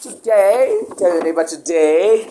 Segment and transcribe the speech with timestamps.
[0.00, 2.30] Today, tell your neighbor today.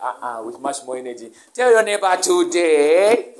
[0.00, 1.30] Uh-uh, with much more energy.
[1.52, 3.34] Tell your neighbor today.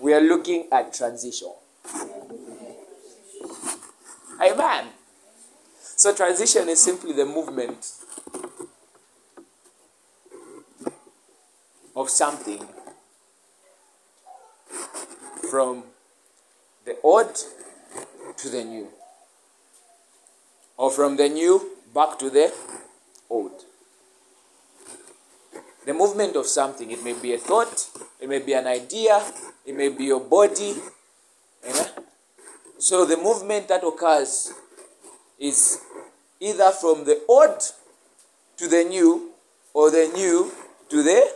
[0.00, 1.52] We are looking at transition.
[4.42, 4.86] Amen.
[5.80, 7.92] So transition is simply the movement
[11.94, 12.66] of something
[15.48, 15.84] from
[16.84, 17.34] the old
[18.36, 18.88] to the new,
[20.78, 22.52] or from the new back to the
[23.28, 23.64] old.
[25.84, 27.88] The movement of something, it may be a thought,
[28.20, 29.22] it may be an idea,
[29.66, 30.74] it may be your body.
[31.68, 31.88] Amen?
[32.78, 34.52] So the movement that occurs
[35.38, 35.80] is
[36.40, 37.60] either from the old
[38.56, 39.30] to the new,
[39.74, 40.52] or the new
[40.88, 41.32] to the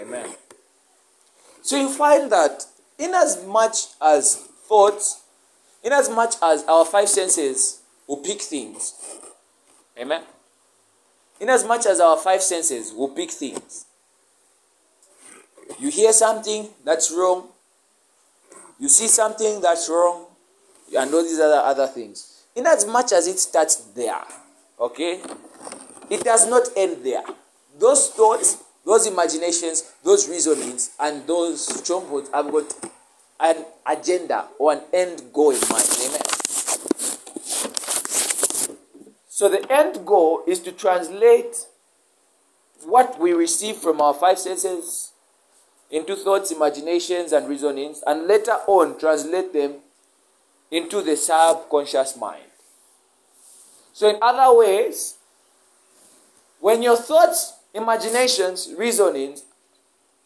[0.00, 0.28] Amen.
[1.62, 2.64] So you find that
[2.98, 4.36] in as much as
[4.68, 5.22] thoughts,
[5.86, 8.94] in as much as our five senses will pick things,
[9.96, 10.24] amen.
[11.38, 13.86] In as much as our five senses will pick things,
[15.78, 17.46] you hear something that's wrong,
[18.80, 20.26] you see something that's wrong,
[20.98, 22.42] and all these other other things.
[22.56, 24.24] In as much as it starts there,
[24.80, 25.20] okay,
[26.10, 27.22] it does not end there.
[27.78, 32.72] Those thoughts those imaginations, those reasonings, and those strongholds have got
[33.40, 35.88] an agenda or an end goal in mind.
[36.04, 36.22] Amen.
[39.28, 41.66] So the end goal is to translate
[42.84, 45.12] what we receive from our five senses
[45.90, 49.76] into thoughts, imaginations, and reasonings, and later on translate them
[50.70, 52.42] into the subconscious mind.
[53.92, 55.16] So, in other ways,
[56.60, 59.44] when your thoughts imaginations, reasonings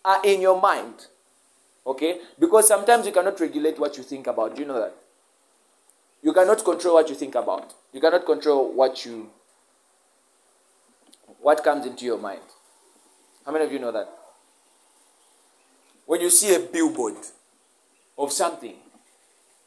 [0.05, 1.07] are in your mind.
[1.87, 2.19] Okay?
[2.39, 4.55] Because sometimes you cannot regulate what you think about.
[4.55, 4.95] Do you know that?
[6.23, 7.73] You cannot control what you think about.
[7.93, 9.31] You cannot control what you
[11.41, 12.43] what comes into your mind.
[13.47, 14.09] How many of you know that?
[16.05, 17.17] When you see a billboard
[18.19, 18.75] of something,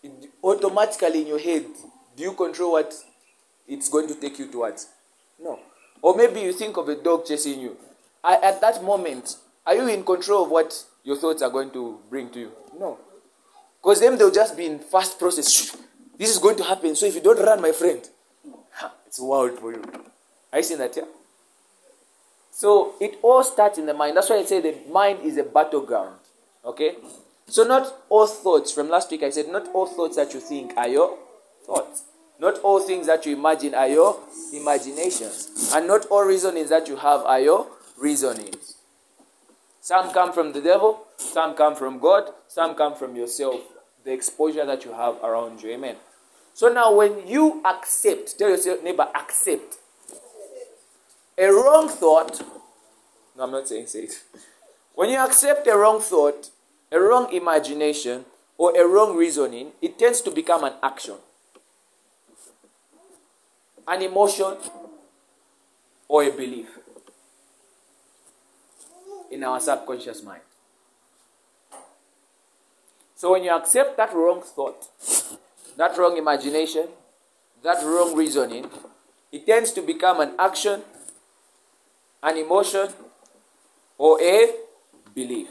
[0.03, 0.11] it,
[0.43, 1.65] automatically in your head,
[2.15, 2.93] do you control what
[3.67, 4.89] it's going to take you towards?
[5.41, 5.59] No.
[6.01, 7.77] Or maybe you think of a dog chasing you.
[8.23, 12.29] At that moment, are you in control of what your thoughts are going to bring
[12.31, 12.51] to you?
[12.79, 12.97] No.
[13.81, 15.75] Because then they'll just be in fast process.
[16.17, 16.95] This is going to happen.
[16.95, 18.01] So if you don't run, my friend,
[19.05, 19.83] it's wild for you.
[20.51, 21.07] Are you seeing that here?
[22.51, 24.15] So it all starts in the mind.
[24.15, 26.19] That's why I say the mind is a battleground.
[26.63, 26.95] Okay?
[27.47, 30.77] So not all thoughts, from last week I said, not all thoughts that you think
[30.77, 31.17] are your
[31.65, 32.03] thoughts.
[32.39, 34.19] Not all things that you imagine are your
[34.53, 35.71] imaginations.
[35.73, 38.75] And not all reasonings that you have are your reasonings.
[39.83, 43.59] Some come from the devil, some come from God, some come from yourself,
[44.05, 45.71] the exposure that you have around you.
[45.71, 45.97] Amen.
[46.53, 49.79] So now, when you accept, tell your neighbor, accept
[51.37, 52.41] a wrong thought.
[53.35, 54.23] No, I'm not saying say it.
[54.95, 56.49] When you accept a wrong thought,
[56.89, 58.23] a wrong imagination,
[58.57, 61.15] or a wrong reasoning, it tends to become an action
[63.85, 64.55] an emotion,
[66.07, 66.69] or a belief
[69.33, 70.41] in our subconscious mind.
[73.15, 74.87] So when you accept that wrong thought,
[75.77, 76.87] that wrong imagination,
[77.63, 78.69] that wrong reasoning,
[79.31, 80.81] it tends to become an action,
[82.21, 82.89] an emotion,
[83.97, 84.53] or a
[85.15, 85.47] belief.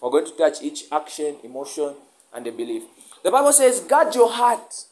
[0.00, 1.94] We're going to touch each action, emotion,
[2.32, 2.84] and a belief.
[3.22, 4.84] The Bible says, guard your heart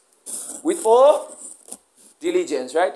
[0.62, 1.37] with all
[2.20, 2.94] diligence, right?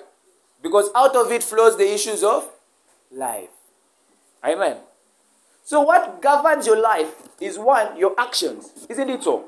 [0.63, 2.51] Because out of it flows the issues of
[3.11, 3.49] life.
[4.45, 4.77] Amen.
[5.65, 8.71] So, what governs your life is one, your actions.
[8.89, 9.45] Isn't it so?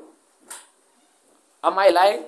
[1.63, 2.23] Am I lying?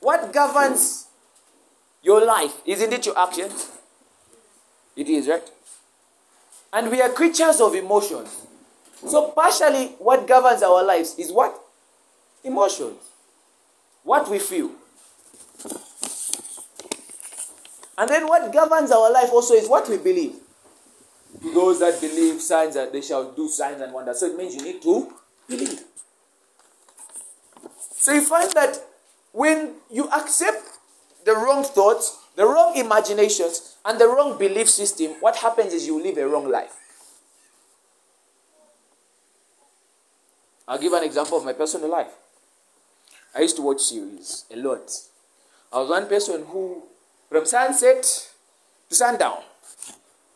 [0.00, 1.06] What governs
[2.02, 2.52] your life?
[2.64, 3.70] Isn't it your actions?
[4.94, 5.50] It is, right?
[6.72, 8.46] And we are creatures of emotions.
[9.06, 11.60] So, partially, what governs our lives is what?
[12.44, 12.96] Emotions
[14.06, 14.70] what we feel.
[17.98, 20.34] And then what governs our life also is what we believe.
[21.54, 24.20] Those that believe signs that they shall do signs and wonders.
[24.20, 25.12] So it means you need to
[25.48, 25.80] believe.
[27.92, 28.78] So you find that
[29.32, 30.62] when you accept
[31.24, 36.02] the wrong thoughts, the wrong imaginations, and the wrong belief system, what happens is you
[36.02, 36.74] live a wrong life.
[40.68, 42.12] I'll give an example of my personal life.
[43.34, 44.90] I used to watch series a lot.
[45.72, 46.82] I was one person who,
[47.28, 48.02] from sunset
[48.88, 49.38] to sundown,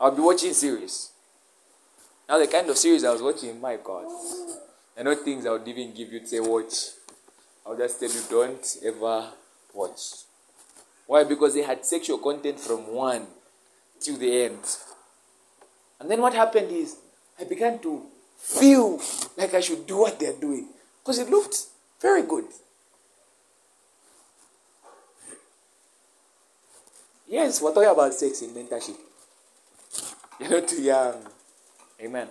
[0.00, 1.10] I would be watching series.
[2.28, 4.04] Now, the kind of series I was watching, my God,
[4.98, 6.74] I know things I would even give you to say watch.
[7.66, 9.30] I'll just tell you don't ever
[9.74, 10.00] watch.
[11.06, 11.24] Why?
[11.24, 13.26] Because they had sexual content from one
[13.98, 14.60] till the end.
[15.98, 16.96] And then what happened is
[17.38, 18.06] I began to
[18.38, 19.00] feel
[19.36, 20.68] like I should do what they're doing
[21.02, 21.66] because it looked
[22.00, 22.46] very good.
[27.30, 28.96] Yes, we're talking about sex in mentorship.
[30.40, 31.14] You're not too young.
[32.02, 32.26] Amen.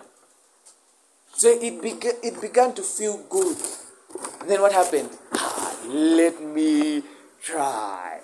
[1.32, 3.56] So it, began, it began to feel good.
[4.42, 5.08] And then what happened?
[5.32, 7.02] Ah, let me
[7.42, 8.20] try.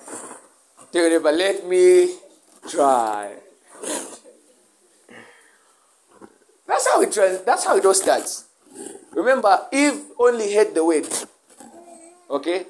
[0.93, 2.15] Tell your neighbor, let me
[2.69, 3.37] try.
[6.67, 8.45] That's how it trans- that's how it all starts.
[9.13, 11.07] Remember, Eve only heard the word.
[12.29, 12.67] Okay?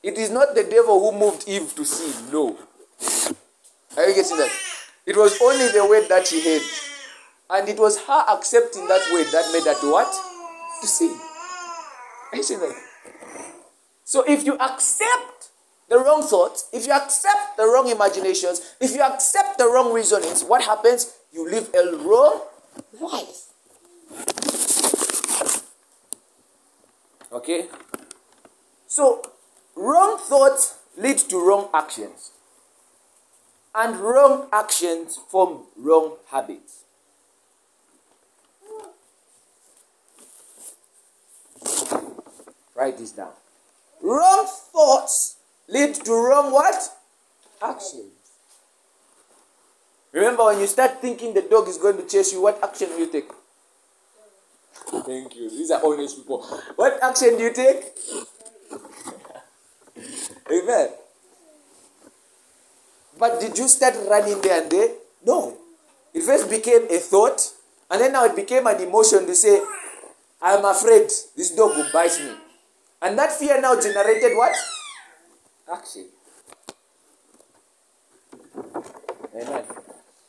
[0.00, 2.30] It is not the devil who moved Eve to sin.
[2.32, 2.56] No.
[3.96, 4.52] Are you getting that?
[5.06, 6.62] It was only the word that she heard.
[7.48, 10.12] And it was her accepting that word that made her to what?
[10.80, 11.16] To sin.
[12.32, 12.74] Are you seeing that?
[14.04, 15.50] So if you accept
[15.88, 20.42] the wrong thoughts, if you accept the wrong imaginations, if you accept the wrong reasonings,
[20.44, 21.14] what happens?
[21.32, 22.40] You live a wrong
[23.00, 23.46] life.
[27.32, 27.66] Okay?
[28.86, 29.22] So,
[29.74, 32.32] wrong thoughts lead to wrong actions.
[33.76, 36.84] And wrong actions form wrong habits.
[42.74, 43.32] Write this down.
[44.02, 45.36] Wrong thoughts
[45.68, 46.90] lead to wrong what?
[47.62, 48.12] Actions.
[50.12, 53.00] Remember when you start thinking the dog is going to chase you, what action will
[53.00, 53.30] you take?
[55.04, 55.50] Thank you.
[55.50, 56.42] These are honest people.
[56.76, 57.92] What action do you take?
[60.50, 60.88] Amen.
[63.18, 64.88] But did you start running there and there?
[65.24, 65.56] No.
[66.12, 67.52] It first became a thought,
[67.90, 69.60] and then now it became an emotion to say,
[70.40, 72.32] I'm afraid this dog will bite me.
[73.02, 74.54] And that fear now generated what?
[75.72, 76.06] Action.
[79.34, 79.64] Amen.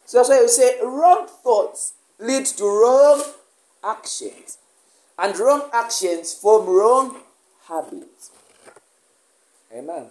[0.06, 3.24] So that's why you say wrong thoughts lead to wrong
[3.84, 4.58] actions.
[5.20, 7.22] And wrong actions form wrong
[7.68, 8.32] habits.
[9.74, 10.08] Amen.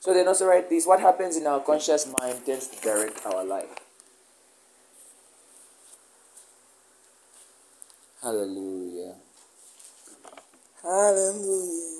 [0.00, 3.44] So then also write this what happens in our conscious mind tends to direct our
[3.44, 3.68] life.
[8.22, 9.14] Hallelujah.
[10.82, 11.90] Hallelujah.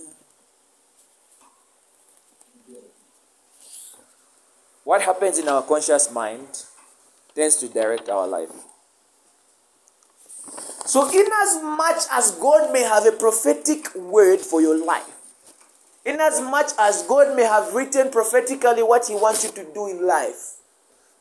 [4.85, 6.65] What happens in our conscious mind
[7.35, 8.51] tends to direct our life.
[10.87, 15.20] So, in as much as God may have a prophetic word for your life,
[16.05, 19.89] in as much as God may have written prophetically what He wants you to do
[19.89, 20.57] in life,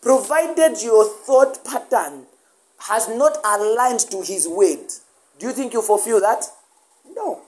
[0.02, 2.26] provided your thought pattern
[2.80, 4.88] has not aligned to His word,
[5.40, 6.46] do you think you fulfill that?
[7.16, 7.42] No.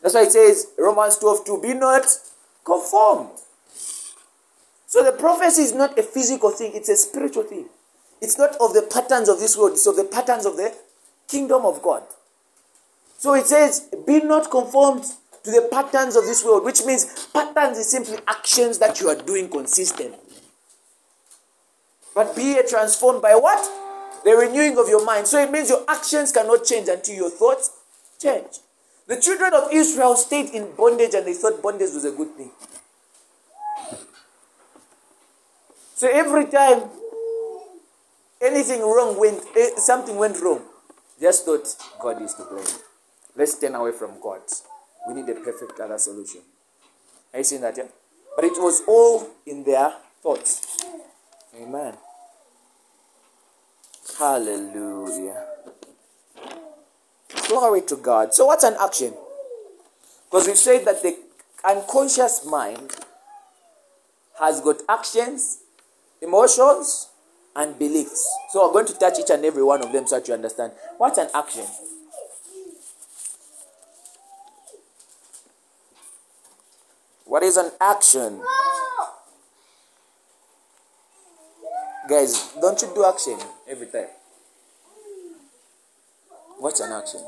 [0.00, 2.06] That's why it says, Romans 12 2, be not
[2.64, 3.30] conformed.
[4.86, 7.66] So the prophecy is not a physical thing, it's a spiritual thing.
[8.20, 10.74] It's not of the patterns of this world, it's of the patterns of the
[11.28, 12.02] kingdom of God.
[13.22, 15.04] So it says, be not conformed
[15.44, 19.14] to the patterns of this world, which means patterns is simply actions that you are
[19.14, 20.18] doing consistently.
[22.16, 23.62] But be transformed by what?
[24.24, 25.28] The renewing of your mind.
[25.28, 27.70] So it means your actions cannot change until your thoughts
[28.20, 28.58] change.
[29.06, 32.50] The children of Israel stayed in bondage and they thought bondage was a good thing.
[35.94, 36.90] So every time
[38.40, 40.62] anything wrong went, eh, something went wrong,
[41.20, 41.68] just thought
[42.00, 42.66] God is to blame.
[43.34, 44.40] Let's turn away from God.
[45.08, 46.42] We need a perfect other solution.
[47.32, 47.76] Are you seeing that?
[47.76, 47.84] Yeah?
[48.36, 50.84] But it was all in their thoughts.
[51.60, 51.94] Amen.
[54.18, 55.46] Hallelujah.
[57.48, 58.34] Glory to God.
[58.34, 59.14] So, what's an action?
[60.24, 61.16] Because we said that the
[61.64, 62.94] unconscious mind
[64.38, 65.58] has got actions,
[66.20, 67.08] emotions,
[67.54, 68.26] and beliefs.
[68.50, 70.72] So, we're going to touch each and every one of them so that you understand.
[70.98, 71.66] What's an action?
[77.32, 78.42] What is an action?
[82.06, 84.08] Guys, don't you do action every time?
[86.58, 87.20] What's an action?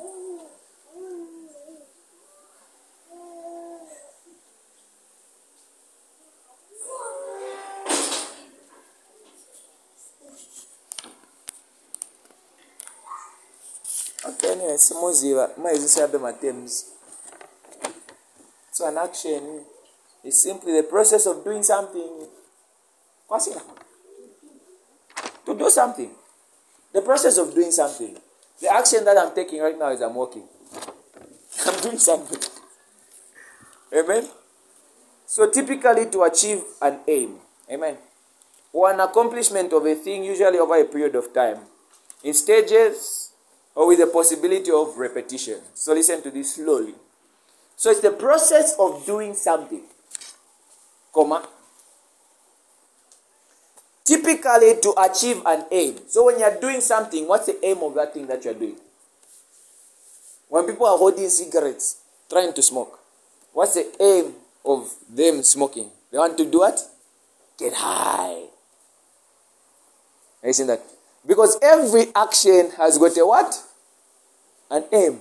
[14.26, 16.92] Okay, anyway, simuziva mayizisiyabhe matems.
[18.70, 19.64] So an action
[20.24, 22.26] is simply the process of doing something.
[25.46, 26.10] To do something.
[26.92, 28.16] The process of doing something.
[28.60, 30.44] The action that I'm taking right now is I'm walking.
[31.66, 32.38] I'm doing something.
[33.94, 34.28] Amen.
[35.26, 37.36] So typically to achieve an aim,
[37.70, 37.96] amen,
[38.72, 41.58] or an accomplishment of a thing, usually over a period of time,
[42.22, 43.32] in stages
[43.74, 45.60] or with the possibility of repetition.
[45.74, 46.94] So listen to this slowly.
[47.76, 49.82] So it's the process of doing something,
[51.14, 51.46] comma,
[54.04, 55.98] typically to achieve an aim.
[56.08, 58.76] So when you're doing something, what's the aim of that thing that you're doing?
[60.48, 62.98] When people are holding cigarettes, trying to smoke,
[63.52, 65.90] what's the aim of them smoking?
[66.10, 66.80] They want to do what?
[67.58, 68.42] Get high.
[70.42, 70.82] Have you seen that?
[71.26, 73.62] Because every action has got a what?
[74.70, 75.20] An aim.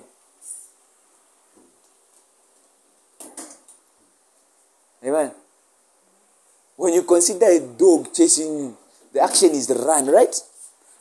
[5.05, 5.31] Amen.
[6.83, 8.77] When you consider a dog chasing you,
[9.13, 10.35] the action is run, right?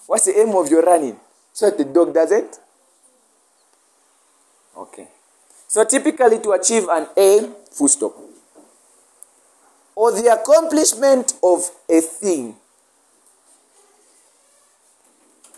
[0.06, 1.16] What's the aim of your running?
[1.52, 2.60] So that the dog doesn't?
[4.76, 5.08] Okay.
[5.66, 8.14] So typically to achieve an aim, full stop.
[9.96, 12.54] Or the accomplishment of a thing.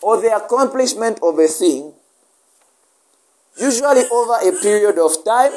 [0.00, 1.92] Or the accomplishment of a thing,
[3.58, 5.52] usually over a period of time,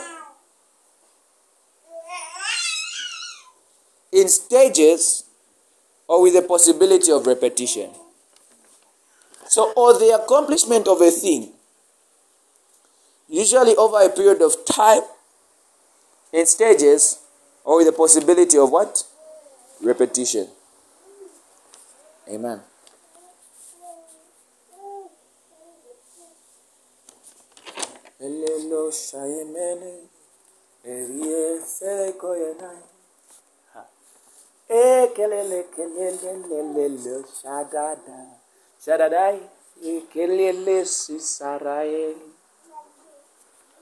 [4.11, 5.23] in stages,
[6.07, 7.89] or with the possibility of repetition.
[9.47, 11.53] So, or the accomplishment of a thing,
[13.29, 15.01] usually over a period of time,
[16.33, 17.19] in stages,
[17.63, 19.03] or with the possibility of what?
[19.81, 20.47] Repetition.
[22.29, 22.61] Amen.
[38.85, 39.39] Shadadai.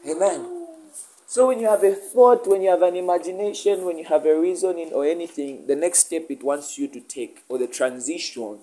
[0.08, 0.68] Amen.
[1.27, 4.39] So when you have a thought, when you have an imagination, when you have a
[4.39, 8.60] reasoning or anything, the next step it wants you to take, or the transition,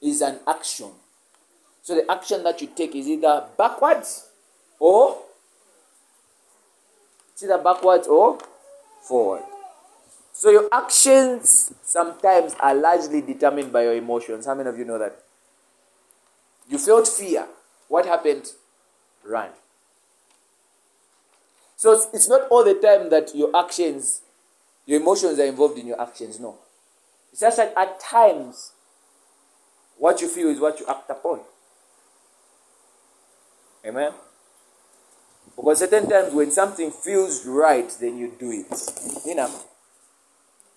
[0.00, 0.92] is an action.
[1.82, 4.28] So the action that you take is either backwards
[4.78, 5.18] or
[7.32, 8.38] it's either backwards or
[9.02, 9.42] forward.
[10.40, 14.46] So your actions sometimes are largely determined by your emotions.
[14.46, 15.22] How many of you know that?
[16.66, 17.46] You felt fear.
[17.88, 18.50] What happened?
[19.22, 19.50] Run.
[21.76, 24.22] So it's not all the time that your actions,
[24.86, 26.40] your emotions are involved in your actions.
[26.40, 26.56] No.
[27.32, 28.72] It's just that at times,
[29.98, 31.40] what you feel is what you act upon.
[33.84, 34.12] Amen?
[35.54, 38.90] Because certain times when something feels right, then you do it.
[39.26, 39.50] You know?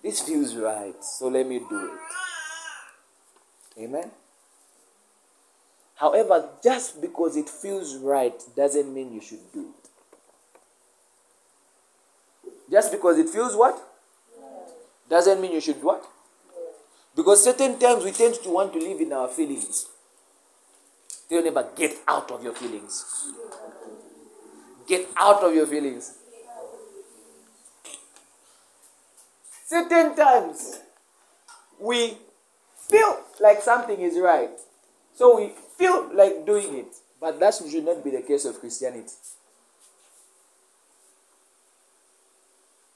[0.04, 2.00] This feels right, so let me do it.
[3.84, 4.12] Amen?
[5.96, 9.90] However, just because it feels right doesn't mean you should do it.
[12.70, 13.82] Just because it feels what?
[15.10, 16.06] Doesn't mean you should what?
[17.16, 19.86] Because certain times we tend to want to live in our feelings.
[21.30, 23.32] Your neighbor, get out of your feelings.
[24.88, 26.18] Get out of your feelings.
[29.74, 30.82] Certain times
[31.80, 32.16] we
[32.78, 34.52] feel like something is right.
[35.16, 36.94] So we feel like doing it.
[37.20, 39.16] But that should not be the case of Christianity.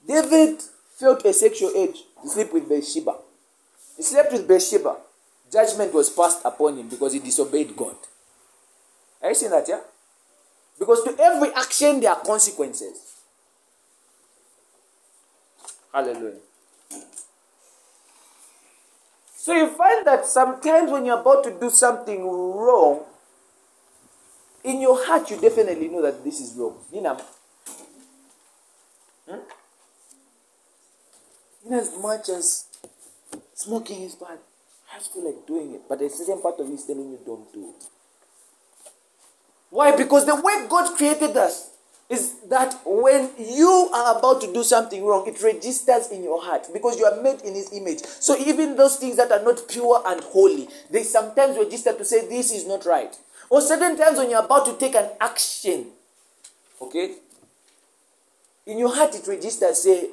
[0.07, 0.61] David
[0.95, 3.15] felt a sexual urge to sleep with Bathsheba.
[3.95, 4.97] He slept with Bathsheba.
[5.51, 7.95] Judgment was passed upon him because he disobeyed God.
[9.23, 9.81] Are you seeing that, yeah?
[10.77, 13.15] Because to every action there are consequences.
[15.91, 16.41] Hallelujah.
[19.47, 23.05] So you find that sometimes when you're about to do something wrong,
[24.61, 26.75] in your heart you definitely know that this is wrong.
[26.91, 27.17] Nina.
[29.25, 29.37] Hmm?
[31.65, 32.65] In as much as
[33.53, 34.39] smoking is bad,
[34.93, 35.81] I feel like doing it.
[35.87, 37.85] But a certain part of me is telling you don't do it.
[39.69, 39.95] Why?
[39.95, 41.69] Because the way God created us
[42.09, 46.67] is that when you are about to do something wrong, it registers in your heart
[46.71, 47.99] because you are made in His image.
[48.05, 52.27] So even those things that are not pure and holy, they sometimes register to say
[52.27, 53.15] this is not right.
[53.49, 55.87] Or certain times when you're about to take an action,
[56.81, 57.15] okay,
[58.65, 60.09] in your heart it registers say,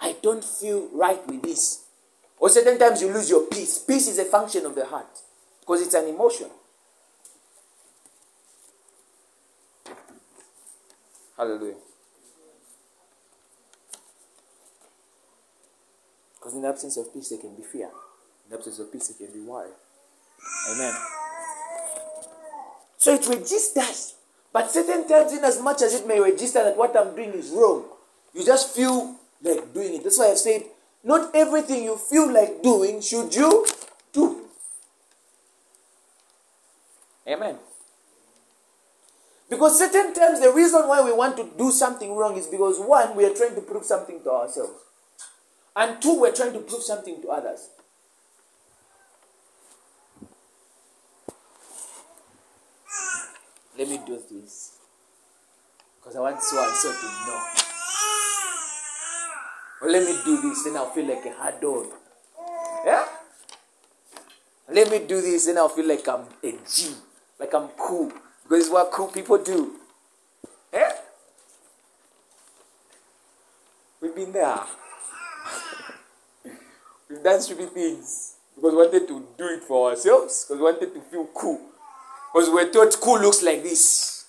[0.00, 1.84] I don't feel right with this.
[2.38, 3.78] Or certain times you lose your peace.
[3.78, 5.20] Peace is a function of the heart
[5.60, 6.48] because it's an emotion.
[11.36, 11.74] Hallelujah.
[16.34, 17.86] Because in the absence of peace, there can be fear.
[17.86, 19.66] In the absence of peace, there can be war.
[20.70, 20.94] Amen.
[22.98, 24.14] So it registers.
[24.52, 27.50] But certain times, in as much as it may register that what I'm doing is
[27.50, 27.84] wrong,
[28.32, 30.04] you just feel like doing it.
[30.04, 30.64] That's why I've said,
[31.04, 33.66] not everything you feel like doing should you
[34.12, 34.48] do.
[37.28, 37.56] Amen.
[39.48, 43.14] Because certain times the reason why we want to do something wrong is because one,
[43.14, 44.72] we are trying to prove something to ourselves.
[45.76, 47.70] And two, we're trying to prove something to others.
[53.78, 54.78] Let me do this.
[56.00, 57.42] Because I want so and so to know.
[59.82, 61.86] Let me do this, then I'll feel like a hard dog.
[62.84, 63.04] Yeah?
[64.70, 66.94] Let me do this, then I'll feel like I'm a G.
[67.38, 68.10] Like I'm cool.
[68.48, 69.74] Because it's what cool people do.
[70.72, 70.92] Yeah?
[74.00, 74.60] We've been there.
[77.10, 78.36] We've done stupid things.
[78.54, 80.44] Because we wanted to do it for ourselves.
[80.44, 81.60] Because we wanted to feel cool.
[82.32, 84.26] Because we're taught cool looks like this.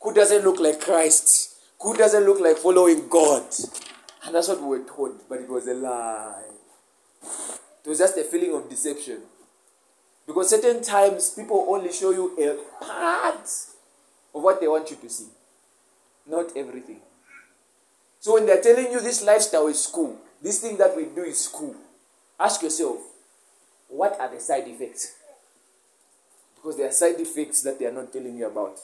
[0.00, 1.54] Cool doesn't look like Christ.
[1.78, 3.44] Cool doesn't look like following God.
[4.24, 6.42] And that's what we were taught, but it was a lie.
[7.84, 9.22] It was just a feeling of deception.
[10.28, 13.48] Because certain times people only show you a part
[14.34, 15.28] of what they want you to see,
[16.28, 17.00] not everything.
[18.20, 21.48] So when they're telling you this lifestyle is cool, this thing that we do is
[21.48, 21.74] cool,
[22.38, 22.98] ask yourself,
[23.88, 25.14] what are the side effects?
[26.56, 28.78] Because there are side effects that they are not telling you about.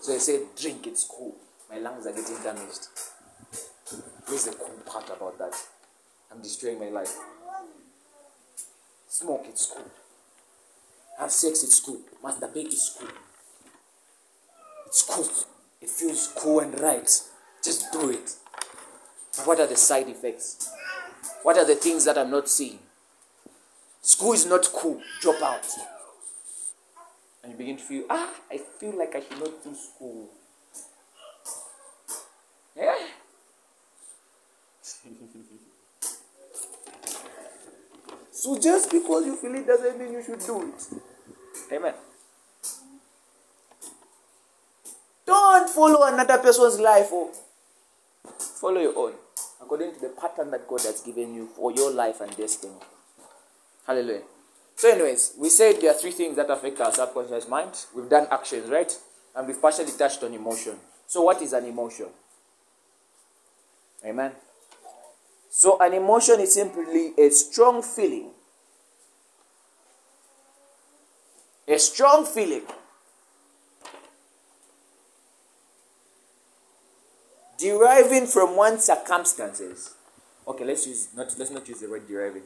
[0.00, 1.36] So I said, drink, it's cool.
[1.70, 2.88] My lungs are getting damaged.
[4.26, 5.54] Where's the cool part about that?
[6.32, 7.16] I'm destroying my life.
[9.12, 9.90] Smoke, it's cool.
[11.18, 12.00] Have sex, it's cool.
[12.24, 13.08] Masturbate, it's cool.
[14.86, 15.28] It's cool.
[15.82, 17.20] It feels cool and right.
[17.62, 18.36] Just do it.
[19.36, 20.72] But what are the side effects?
[21.42, 22.78] What are the things that I'm not seeing?
[24.00, 25.02] School is not cool.
[25.20, 25.66] Drop out.
[27.42, 30.30] And you begin to feel, ah, I feel like I should not do school.
[32.74, 32.96] Yeah?
[38.42, 41.72] so just because you feel it doesn't mean you should do it.
[41.72, 41.94] Amen.
[45.24, 47.06] Don't follow another person's life.
[47.12, 47.30] Oh.
[48.60, 49.12] Follow your own.
[49.60, 52.74] According to the pattern that God has given you for your life and destiny.
[53.86, 54.22] Hallelujah.
[54.74, 57.70] So, anyways, we said there are three things that affect our subconscious mind.
[57.94, 58.92] We've done actions, right?
[59.36, 60.74] And we've partially touched on emotion.
[61.06, 62.06] So, what is an emotion?
[64.04, 64.32] Amen.
[65.54, 68.30] So, an emotion is simply a strong feeling.
[71.68, 72.62] A strong feeling.
[77.58, 79.94] Deriving from one's circumstances.
[80.48, 82.44] Okay, let's use not let's not use the word deriving.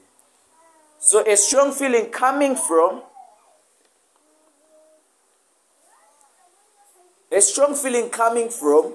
[0.98, 3.02] So a strong feeling coming from
[7.30, 8.94] a strong feeling coming from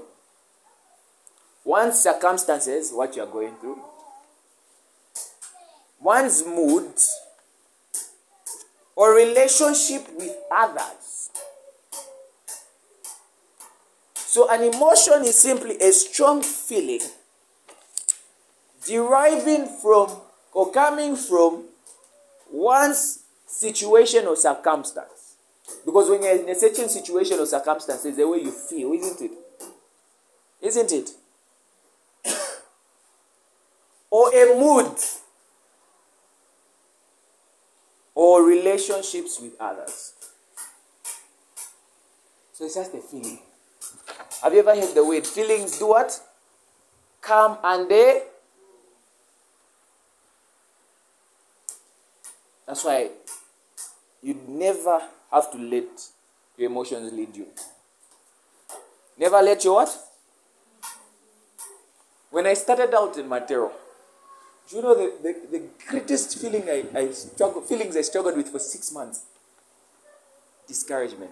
[1.63, 3.81] one's circumstances, what you are going through,
[6.01, 6.93] one's mood,
[8.95, 11.29] or relationship with others.
[14.15, 17.01] So, an emotion is simply a strong feeling
[18.85, 20.09] deriving from
[20.53, 21.65] or coming from
[22.51, 25.35] one's situation or circumstance.
[25.85, 29.21] Because when you're in a certain situation or circumstance, it's the way you feel, isn't
[29.21, 29.31] it?
[30.61, 31.09] Isn't it?
[34.09, 34.97] or a mood.
[38.21, 40.13] Or relationships with others.
[42.53, 43.39] So it's just a feeling.
[44.43, 46.21] Have you ever heard the word feelings do what?
[47.19, 48.21] Come and they
[52.67, 53.09] That's why
[54.21, 55.89] you never have to let
[56.57, 57.47] your emotions lead you.
[59.17, 59.97] Never let your what?
[62.29, 63.71] When I started out in Matero,
[64.69, 68.49] do you know the, the, the greatest feeling I, I struggled, feelings I struggled with
[68.49, 69.25] for six months?
[70.67, 71.31] Discouragement.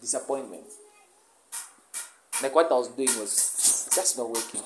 [0.00, 0.64] Disappointment.
[2.42, 4.60] Like what I was doing was just not working.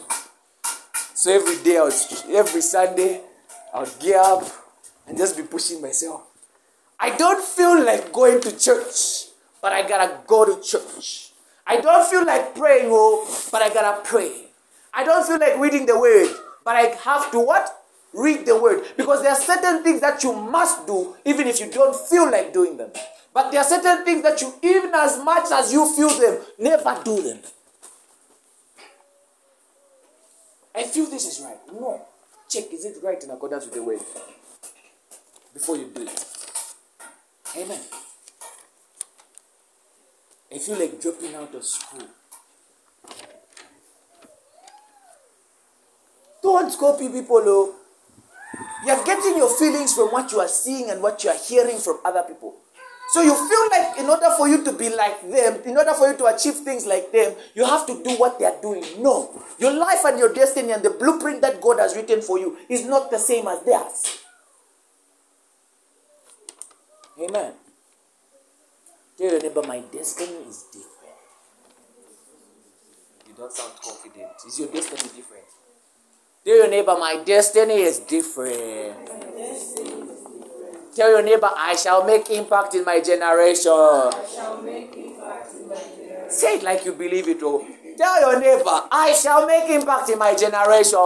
[1.15, 1.95] So every day, I would,
[2.31, 3.21] every Sunday,
[3.73, 4.45] I would get up
[5.07, 6.23] and just be pushing myself.
[7.01, 9.29] I don't feel like going to church,
[9.63, 11.33] but I gotta go to church.
[11.67, 14.48] I don't feel like praying, oh, but I gotta pray.
[14.93, 17.75] I don't feel like reading the word, but I have to what?
[18.13, 18.85] Read the word.
[18.97, 22.53] Because there are certain things that you must do, even if you don't feel like
[22.53, 22.91] doing them.
[23.35, 27.01] But there are certain things that you, even as much as you feel them, never
[27.05, 27.39] do them.
[30.75, 31.59] I feel this is right.
[31.73, 32.01] No.
[32.49, 34.01] Check, is it right in accordance with the word?
[35.53, 36.27] Before you do it.
[37.57, 37.81] Amen.
[40.53, 42.07] I feel like dropping out of school.
[46.49, 47.75] Don't copy people, oh.
[48.87, 51.99] You're getting your feelings from what you are seeing and what you are hearing from
[52.07, 52.57] other people.
[53.11, 56.11] So you feel like in order for you to be like them, in order for
[56.11, 58.83] you to achieve things like them, you have to do what they are doing.
[58.99, 59.29] No.
[59.59, 62.87] Your life and your destiny and the blueprint that God has written for you is
[62.87, 64.19] not the same as theirs.
[67.23, 67.53] Amen.
[69.19, 71.21] Tell your neighbor, my destiny is different.
[73.29, 74.33] You don't sound confident.
[74.47, 75.45] Is your destiny different?
[76.45, 78.97] Tell your neighbor, my destiny is different.
[80.95, 84.13] Tell your neighbor, I shall make impact in my generation.
[86.31, 87.67] Say it like you believe it, oh.
[87.97, 90.99] Tell your neighbor, I shall make impact in my generation.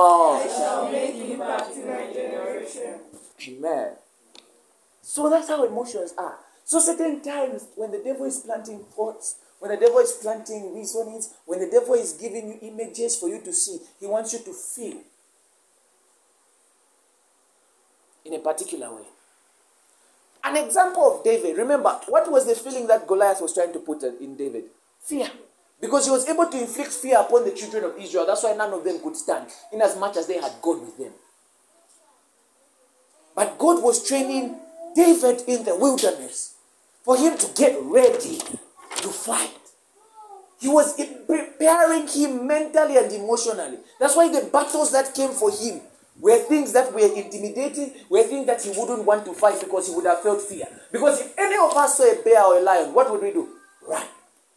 [3.49, 3.93] Amen.
[5.03, 6.39] So that's how emotions are.
[6.65, 11.35] So certain times when the devil is planting thoughts, when the devil is planting reasonings,
[11.45, 14.53] when the devil is giving you images for you to see, he wants you to
[14.53, 14.99] feel
[18.25, 19.05] in a particular way.
[20.45, 24.03] An example of David, remember, what was the feeling that Goliath was trying to put
[24.03, 24.65] in David?
[25.01, 25.29] Fear.
[25.81, 28.27] Because he was able to inflict fear upon the children of Israel.
[28.27, 30.99] That's why none of them could stand, in as much as they had God with
[30.99, 31.13] them.
[33.35, 34.57] But God was training
[34.95, 36.55] David in the wilderness
[37.03, 39.51] for him to get ready to fight.
[40.61, 40.95] He was
[41.27, 43.79] preparing him mentally and emotionally.
[43.99, 45.81] That's why the battles that came for him
[46.21, 49.95] were things that were intimidating, were things that he wouldn't want to fight because he
[49.95, 50.67] would have felt fear.
[50.91, 53.49] Because if any of us saw a bear or a lion, what would we do?
[53.89, 54.07] Run.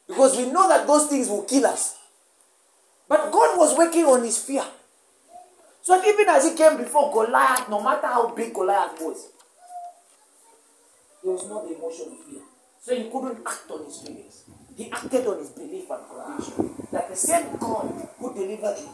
[0.07, 1.97] Because we know that those things will kill us.
[3.07, 4.65] But God was working on his fear.
[5.81, 9.29] So even as he came before Goliath, no matter how big Goliath was,
[11.23, 12.41] there was no emotion of fear.
[12.81, 14.43] So he couldn't act on his feelings.
[14.75, 18.89] He acted on his belief and conviction that the same God who delivered him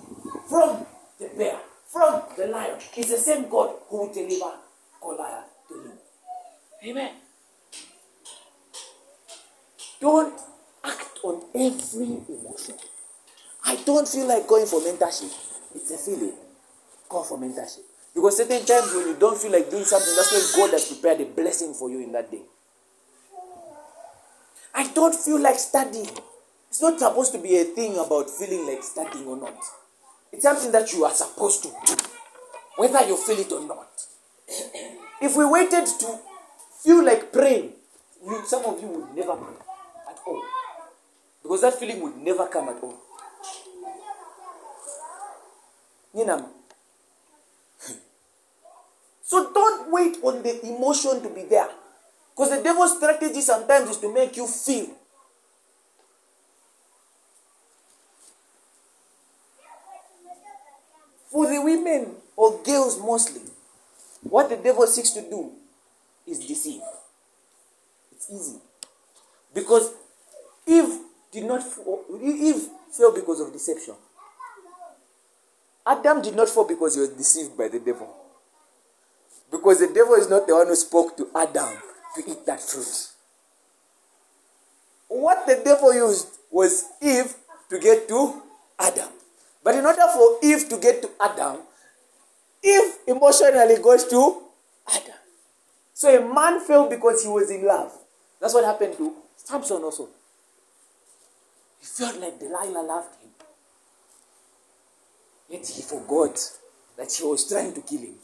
[0.48, 0.86] from
[1.20, 1.60] the bear
[1.92, 4.52] from the lion It's the same God who will deliver
[5.02, 5.92] Goliath to you.
[6.90, 7.12] Amen.
[10.00, 10.40] Don't
[10.84, 12.76] act on every emotion.
[13.66, 15.32] I don't feel like going for mentorship.
[15.76, 16.34] It's a feeling.
[17.10, 17.82] Go for mentorship.
[18.14, 21.22] Because certain times when you don't feel like doing something, that's when God has prepared
[21.22, 22.42] a blessing for you in that day.
[24.74, 26.10] I don't feel like studying.
[26.70, 29.58] It's not supposed to be a thing about feeling like studying or not.
[30.32, 31.96] It's something that you are supposed to do,
[32.78, 33.90] whether you feel it or not.
[35.22, 36.20] If we waited to
[36.84, 37.74] feel like praying,
[38.26, 39.54] you, some of you would never pray
[40.10, 40.44] at all.
[41.44, 42.98] Because that feeling would never come at all.
[46.14, 46.48] Nina.
[49.24, 51.70] So don't wait on the emotion to be there.
[52.36, 54.88] Because the devil's strategy sometimes is to make you feel
[61.32, 63.42] For the women or girls mostly,
[64.22, 65.52] what the devil seeks to do
[66.28, 66.82] is deceive.
[68.12, 68.60] It's easy.
[69.54, 69.94] Because
[70.68, 71.00] Eve
[71.32, 73.96] did not fall, Eve fell because of deception.
[75.86, 78.14] Adam did not fall because he was deceived by the devil.
[79.50, 81.70] Because the devil is not the one who spoke to Adam
[82.16, 83.08] to eat that fruit.
[85.08, 87.34] What the devil used was Eve
[87.70, 88.42] to get to
[88.80, 89.10] Adam.
[89.64, 91.58] But in order for Eve to get to Adam,
[92.64, 94.42] Eve emotionally goes to
[94.88, 95.14] Adam.
[95.94, 97.92] So a man fell because he was in love.
[98.40, 100.10] That's what happened to Samson also.
[101.80, 103.30] He felt like Delilah loved him.
[105.50, 106.40] Yet he forgot
[106.98, 108.16] that she was trying to kill him.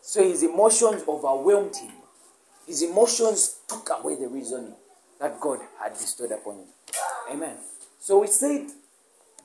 [0.00, 1.92] So his emotions overwhelmed him.
[2.66, 4.74] His emotions took away the reasoning
[5.20, 6.66] that God had bestowed upon him.
[7.30, 7.56] Amen.
[8.00, 8.66] So we said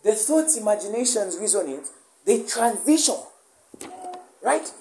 [0.08, 1.91] the thoughts, imaginations, reasonings,
[2.26, 3.17] they transition.
[4.41, 4.72] Right?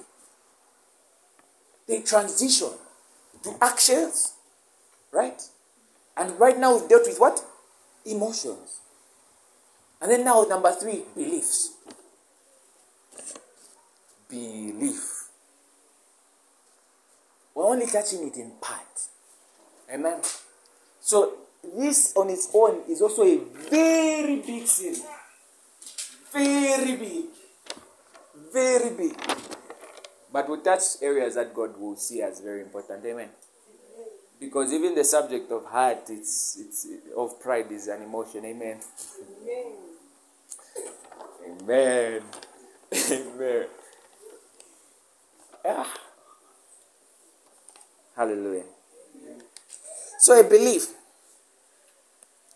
[1.88, 2.68] They transition
[3.42, 4.34] to actions.
[5.10, 5.42] Right?
[6.16, 7.44] And right now we've dealt with what?
[8.04, 8.78] Emotions.
[10.00, 11.72] And then now, number three, beliefs.
[14.28, 15.24] Belief.
[17.52, 19.08] We're only touching it in part.
[19.92, 20.20] Amen.
[21.00, 21.32] So
[21.76, 23.38] this on its own is also a
[23.70, 24.94] very big sin.
[26.36, 27.24] Very big.
[28.52, 29.16] Very big.
[30.30, 33.04] But we touch areas that God will see as very important.
[33.06, 33.30] Amen.
[34.38, 38.44] Because even the subject of heart, it's it's of pride is an emotion.
[38.44, 38.80] Amen.
[41.48, 42.22] Amen.
[43.10, 43.66] Amen.
[45.64, 45.94] Ah.
[48.14, 48.64] Hallelujah.
[50.18, 50.92] So a belief.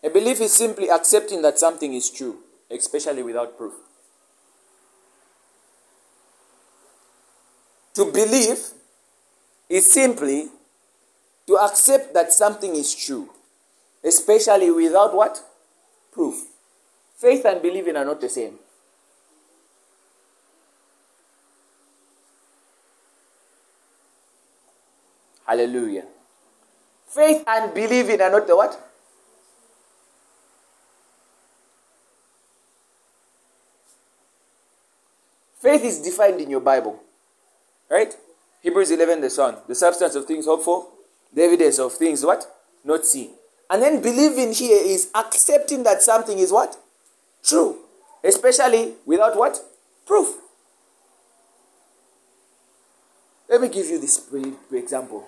[0.03, 2.37] A belief is simply accepting that something is true,
[2.71, 3.73] especially without proof.
[7.95, 8.59] To believe
[9.69, 10.49] is simply
[11.47, 13.29] to accept that something is true,
[14.03, 15.43] especially without what?
[16.11, 16.35] Proof.
[17.17, 18.57] Faith and believing are not the same.
[25.45, 26.05] Hallelujah.
[27.07, 28.90] Faith and believing are not the what?
[35.71, 37.01] Faith is defined in your Bible.
[37.89, 38.13] Right?
[38.61, 39.55] Hebrews 11, the Son.
[39.69, 40.89] The substance of things hoped for,
[41.33, 42.45] the evidence of things what?
[42.83, 43.29] Not seen.
[43.69, 46.75] And then believing here is accepting that something is what?
[47.41, 47.77] True.
[48.21, 49.61] Especially without what?
[50.05, 50.35] Proof.
[53.49, 54.29] Let me give you this
[54.73, 55.23] example.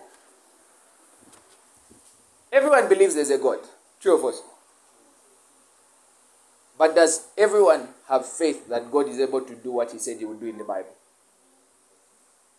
[2.51, 3.59] Everyone believes there's a God.
[4.01, 4.41] True of us.
[6.77, 10.25] But does everyone have faith that God is able to do what He said He
[10.25, 10.89] would do in the Bible?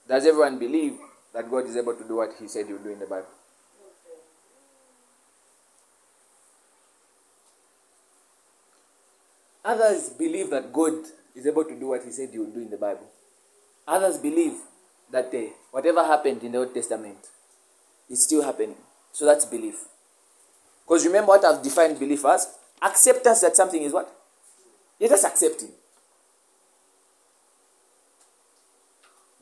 [0.09, 0.95] Does everyone believe
[1.33, 3.27] that God is able to do what He said He would do in the Bible?
[9.65, 10.93] Others believe that God
[11.35, 13.09] is able to do what He said He would do in the Bible.
[13.89, 14.55] Others believe
[15.11, 17.19] that uh, whatever happened in the Old Testament
[18.09, 18.77] is still happening.
[19.13, 19.77] So that's belief.
[20.87, 22.47] Because remember what I've defined belief as?
[22.85, 24.15] Acceptance that something is what?
[24.99, 25.71] You're just accepting.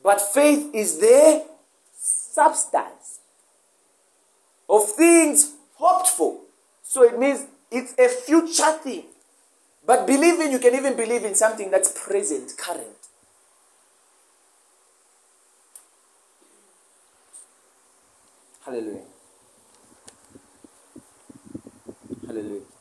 [0.01, 1.45] But faith is the
[1.97, 3.19] substance
[4.69, 6.39] of things hoped for.
[6.83, 9.03] So it means it's a future thing.
[9.85, 12.87] But believing, you can even believe in something that's present, current.
[18.65, 19.01] Hallelujah.
[22.25, 22.72] Hallelujah.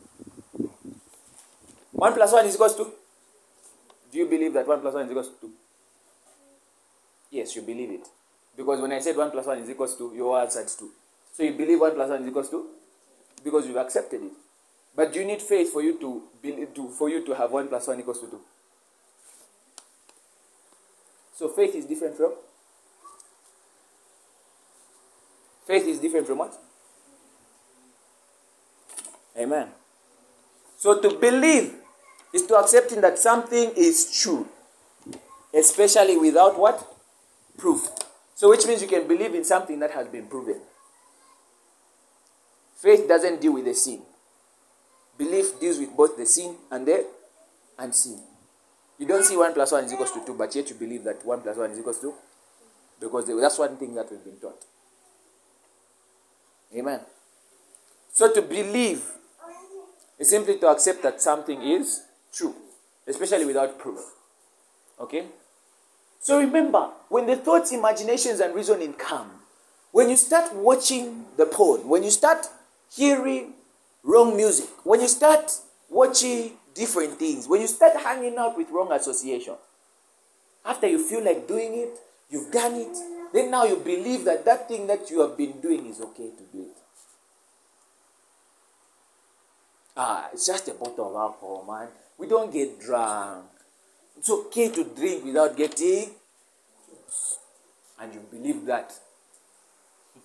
[2.03, 2.85] 1 plus 1 is equals to?
[4.11, 5.51] Do you believe that 1 plus 1 is equals to 2?
[7.31, 8.09] Yes, you believe it.
[8.57, 10.91] Because when I said 1 plus 1 is equals to, your answer is 2.
[11.33, 12.67] So you believe 1 plus 1 is equals to?
[13.45, 14.33] Because you've accepted it.
[14.97, 17.69] But do you need faith for you to, believe, to for you to have 1
[17.69, 18.41] plus 1 equals to 2?
[21.37, 22.33] So faith is different from?
[25.69, 26.59] Faith is different from what?
[29.39, 29.69] Amen.
[30.77, 31.82] So to believe
[32.33, 34.49] is to accepting that something is true,
[35.55, 36.87] especially without what?
[37.57, 37.89] Proof.
[38.35, 40.61] So which means you can believe in something that has been proven.
[42.77, 44.03] Faith doesn't deal with the sin.
[45.17, 47.07] Belief deals with both the sin and the
[47.79, 48.21] unseen.
[48.99, 51.25] You don't see 1 plus 1 is equals to 2, but yet you believe that
[51.25, 52.15] 1 plus 1 is equals to
[53.03, 54.65] because that's one thing that we've been taught.
[56.77, 57.01] Amen.
[58.13, 59.03] So to believe
[60.19, 62.55] is simply to accept that something is true,
[63.07, 64.01] especially without proof.
[64.99, 65.27] Okay?
[66.21, 69.31] So remember, when the thoughts, imaginations, and reasoning come,
[69.91, 72.47] when you start watching the porn, when you start
[72.95, 73.55] hearing
[74.03, 75.53] wrong music, when you start
[75.91, 79.55] watching different things, when you start hanging out with wrong association,
[80.65, 81.99] after you feel like doing it,
[82.31, 82.97] you've done it,
[83.33, 86.43] then now you believe that that thing that you have been doing is okay to
[86.53, 86.77] do it.
[89.97, 91.89] Ah, it's just a bottle of alcohol, man.
[92.23, 93.47] We don't get drunk.
[94.17, 96.11] It's okay to drink without getting
[97.99, 98.95] and you believe that.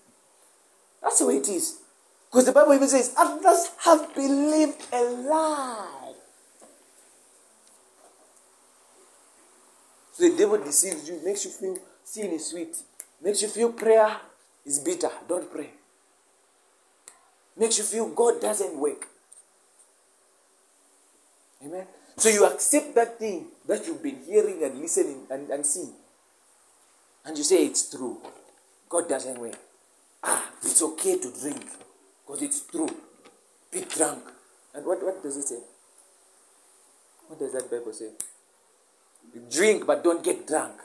[1.01, 1.79] That's the way it is.
[2.29, 6.13] Because the Bible even says, others have believed a lie.
[10.13, 12.77] So the devil deceives you, makes you feel sin is sweet,
[13.23, 14.17] makes you feel prayer
[14.67, 15.09] is bitter.
[15.27, 15.71] Don't pray.
[17.57, 19.07] Makes you feel God doesn't work.
[21.67, 21.85] Amen.
[22.15, 25.93] So you accept that thing that you've been hearing and listening and, and seeing.
[27.25, 28.21] And you say it's true.
[28.89, 29.57] God doesn't work.
[30.23, 31.65] Ah, it's okay to drink
[32.25, 32.89] because it's true.
[33.71, 34.23] Be drunk.
[34.73, 35.59] And what, what does it say?
[37.27, 38.11] What does that Bible say?
[39.51, 40.79] Drink, but don't get drunk.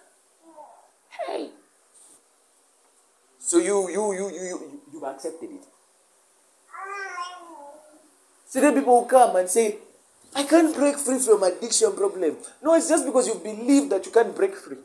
[1.27, 1.51] Hey.
[3.39, 5.65] So you you you you you you've accepted it.
[8.49, 9.79] So then people will come and say,
[10.35, 12.37] I can't break free from addiction problem.
[12.63, 14.79] No, it's just because you believe that you can't break free.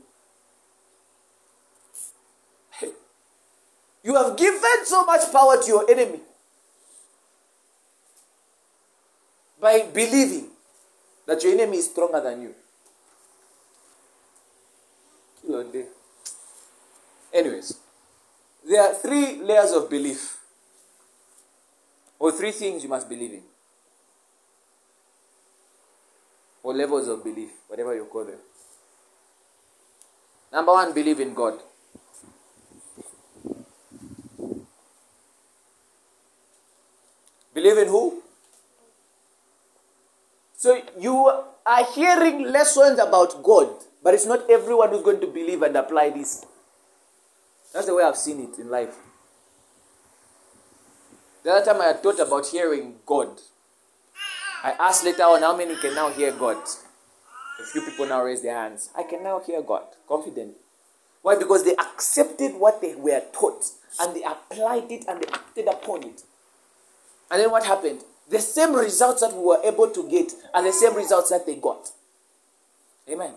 [4.03, 6.21] You have given so much power to your enemy
[9.59, 10.47] by believing
[11.25, 12.55] that your enemy is stronger than you.
[17.33, 17.77] Anyways,
[18.67, 20.37] there are three layers of belief.
[22.19, 23.43] Or three things you must believe in.
[26.67, 28.39] Or levels of belief, whatever you call them.
[30.51, 31.61] Number one, believe in God.
[37.53, 38.21] Believe in who?
[40.57, 41.15] So you
[41.65, 43.69] are hearing lessons about God,
[44.03, 46.45] but it's not everyone who's going to believe and apply this.
[47.73, 48.97] That's the way I've seen it in life.
[51.43, 53.39] The other time I had about hearing God.
[54.63, 56.57] I asked later on how many can now hear God.
[57.59, 58.89] A few people now raise their hands.
[58.95, 60.55] I can now hear God confidently.
[61.21, 61.37] Why?
[61.37, 63.65] Because they accepted what they were taught
[63.99, 66.23] and they applied it and they acted upon it.
[67.29, 68.01] And then what happened?
[68.29, 71.55] The same results that we were able to get are the same results that they
[71.55, 71.91] got.
[73.09, 73.33] Amen.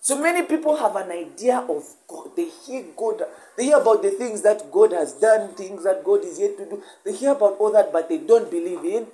[0.00, 2.36] So many people have an idea of God.
[2.36, 3.22] They hear God.
[3.56, 6.64] They hear about the things that God has done, things that God is yet to
[6.64, 6.82] do.
[7.04, 9.06] They hear about all that, but they don't believe in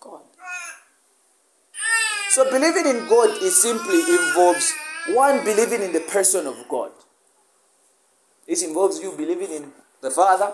[0.00, 0.22] God.
[2.38, 4.72] So believing in God is simply involves
[5.08, 6.92] one believing in the person of God.
[8.46, 10.52] This involves you believing in the Father,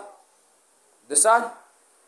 [1.07, 1.51] the Son,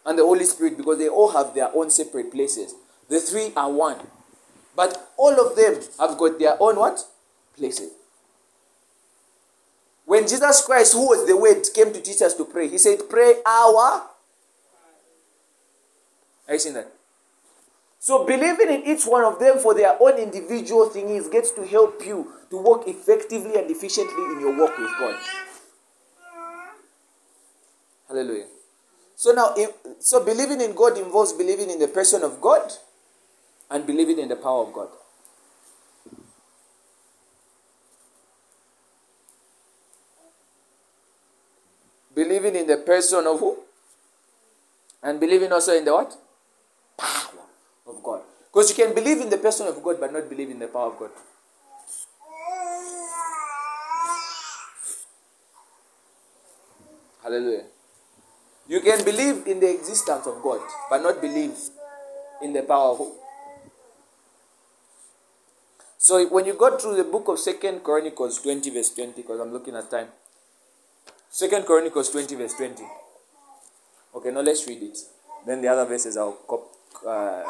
[0.03, 2.73] and the Holy Spirit because they all have their own separate places.
[3.07, 3.97] The three are one.
[4.75, 7.05] But all of them have got their own what?
[7.55, 7.91] Places.
[10.05, 13.07] When Jesus Christ, who was the word, came to teach us to pray, he said,
[13.07, 14.09] Pray our.
[16.47, 16.96] Are you seeing that?
[18.07, 22.05] So believing in each one of them for their own individual thingies gets to help
[22.05, 25.19] you to work effectively and efficiently in your work with God.
[28.07, 28.45] Hallelujah.
[29.13, 29.53] So now,
[29.99, 32.71] so believing in God involves believing in the person of God
[33.69, 34.87] and believing in the power of God.
[42.15, 43.57] Believing in the person of who?
[45.03, 46.15] And believing also in the what?
[46.97, 47.36] Power.
[48.57, 50.91] Because you can believe in the person of God but not believe in the power
[50.91, 51.11] of God.
[57.21, 57.65] Hallelujah.
[58.67, 61.53] You can believe in the existence of God, but not believe
[62.41, 63.11] in the power of
[65.99, 69.53] So when you go through the book of Second Chronicles 20, verse 20, because I'm
[69.53, 70.07] looking at time.
[71.29, 72.83] Second Chronicles 20, verse 20.
[74.15, 74.97] Okay, now let's read it.
[75.45, 76.73] Then the other verses I'll cop.
[77.05, 77.43] Uh,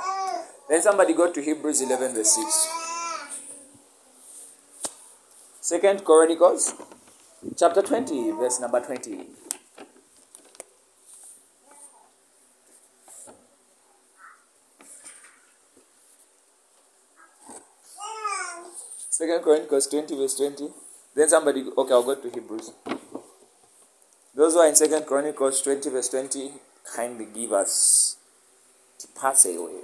[0.70, 2.68] then somebody go to Hebrews 11, verse 6.
[5.62, 6.74] Second Chronicles,
[7.58, 9.26] chapter 20, verse number 20.
[19.10, 20.70] Second Chronicles 20, verse 20.
[21.16, 22.72] Then somebody, okay, I'll go to Hebrews.
[24.36, 26.52] Those who are in Second Chronicles 20, verse 20,
[26.96, 28.18] kindly give us
[29.00, 29.82] to pass away.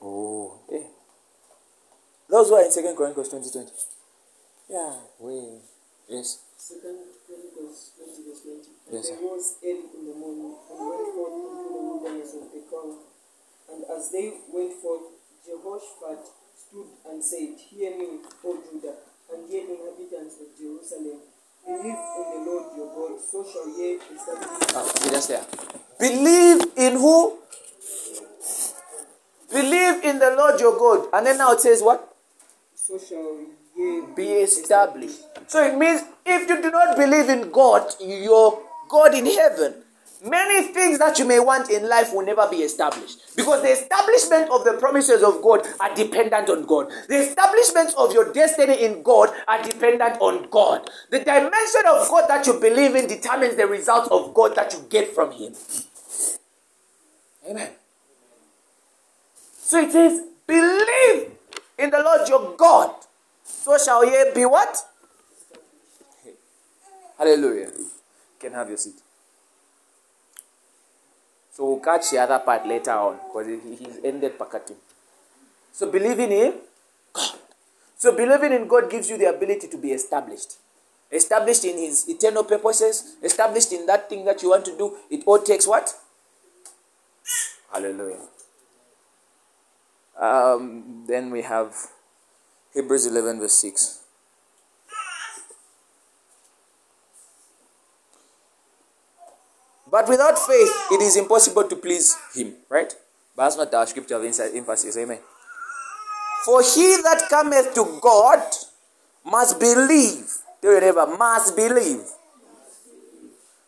[0.00, 0.84] Oh, eh.
[2.40, 3.68] Those who are in Second Chronicles 2020.
[4.72, 5.60] Yeah, we.
[6.08, 6.40] Yes.
[6.56, 8.96] Second Chronicles 20 verse 20.
[8.96, 9.12] Yes, sir.
[9.12, 12.96] they rose early in the morning and went forth into the wilderness of Tekoa.
[13.68, 19.04] And as they went forth, Jehoshaphat stood and said, Hear me, O Judah,
[19.36, 21.20] and ye inhabitants of Jerusalem.
[21.60, 25.44] Believe in the Lord your God, so shall ye establish Ah, okay, that's there.
[26.00, 27.36] Believe in who?
[29.52, 31.12] Believe in the Lord your God.
[31.12, 32.09] And then now it says what?
[32.90, 33.36] So shall
[33.76, 35.20] ye Be established.
[35.46, 39.74] So it means if you do not believe in God, your God in heaven,
[40.24, 43.36] many things that you may want in life will never be established.
[43.36, 46.90] Because the establishment of the promises of God are dependent on God.
[47.08, 50.90] The establishment of your destiny in God are dependent on God.
[51.10, 54.84] The dimension of God that you believe in determines the results of God that you
[54.90, 55.54] get from Him.
[57.48, 57.70] Amen.
[59.62, 61.30] So it says, believe
[61.80, 62.94] in the Lord your God.
[63.44, 64.76] So shall ye be what?
[67.18, 67.68] Hallelujah.
[67.76, 67.90] You
[68.38, 68.94] can have your seat.
[71.52, 74.74] So we'll catch the other part later on because he, he's ended Pakati.
[75.72, 76.54] So believing in
[77.12, 77.38] God.
[77.98, 80.56] So believing in God gives you the ability to be established.
[81.12, 84.96] Established in his eternal purposes, established in that thing that you want to do.
[85.10, 85.92] It all takes what?
[87.70, 88.20] Hallelujah.
[90.20, 91.74] Um, then we have
[92.74, 94.00] Hebrews 11, verse 6.
[99.90, 102.94] But without faith, it is impossible to please Him, right?
[103.34, 105.18] But that's not our scripture of emphasis, amen.
[106.44, 108.42] For he that cometh to God
[109.24, 110.28] must believe,
[110.62, 112.02] tell your neighbor, must believe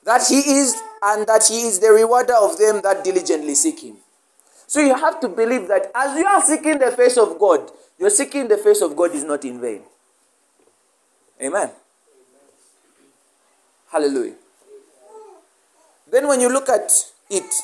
[0.05, 3.97] that He is and that He is the rewarder of them that diligently seek Him.
[4.73, 8.09] So you have to believe that as you are seeking the face of God, your
[8.09, 9.83] seeking the face of God is not in vain.
[11.43, 11.69] Amen.
[13.91, 14.33] Hallelujah.
[16.11, 16.91] Then when you look at
[17.29, 17.55] it,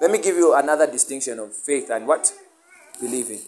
[0.00, 2.32] let me give you another distinction of faith and what?
[3.00, 3.40] Believing.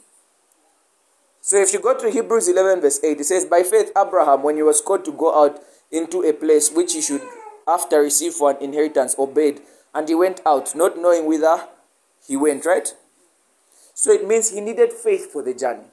[1.40, 4.57] So if you go to Hebrews 11, verse 8, it says, By faith, Abraham, when
[4.57, 5.61] he was called to go out
[5.92, 7.22] into a place which he should
[7.68, 9.61] after receive for an inheritance, obeyed,
[9.97, 11.59] and he went out, not knowing whither
[12.28, 12.92] he went, right?
[13.94, 15.86] So it means he needed faith for the journey.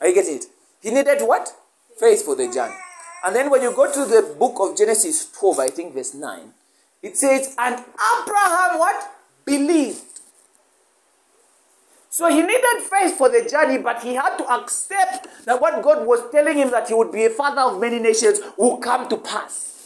[0.00, 0.46] Are you getting it?
[0.82, 1.54] He needed what?
[1.96, 2.74] Faith for the journey.
[3.24, 6.40] And then when you go to the book of Genesis 12, I think verse 9,
[7.02, 9.12] it says, And Abraham what?
[9.44, 10.02] Believed.
[12.08, 16.04] So he needed faith for the journey, but he had to accept that what God
[16.04, 19.16] was telling him that he would be a father of many nations will come to
[19.16, 19.79] pass.